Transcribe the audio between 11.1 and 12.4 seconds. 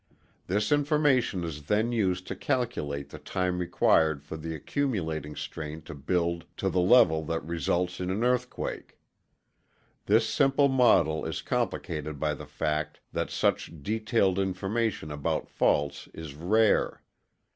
is complicated by